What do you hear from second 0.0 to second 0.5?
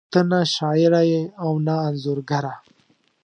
ته نه